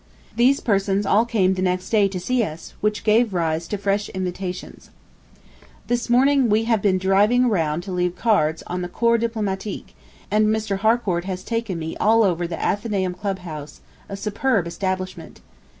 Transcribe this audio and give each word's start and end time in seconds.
These 0.35 0.61
persons 0.61 1.05
all 1.05 1.25
came 1.27 1.53
the 1.53 1.61
next 1.61 1.91
day 1.91 2.07
to 2.07 2.19
see 2.19 2.41
us, 2.41 2.73
which 2.81 3.03
gave 3.03 3.35
rise 3.35 3.67
to 3.67 3.77
fresh 3.77 4.09
invitations. 4.09 4.89
This 5.85 6.09
morning 6.09 6.49
we 6.49 6.63
have 6.63 6.81
been 6.81 6.97
driving 6.97 7.47
round 7.49 7.83
to 7.83 7.91
leave 7.91 8.15
cards 8.15 8.63
on 8.65 8.81
the 8.81 8.87
corps 8.89 9.19
diplomatique, 9.19 9.93
and 10.31 10.47
Mr. 10.47 10.79
Harcourt 10.79 11.25
has 11.25 11.43
taken 11.43 11.77
me 11.77 11.95
all 11.97 12.23
over 12.23 12.47
the 12.47 12.55
Athenæum 12.57 13.13
Club 13.15 13.37
house, 13.45 13.81
a 14.09 14.17
superb 14.17 14.65
establishment. 14.65 15.39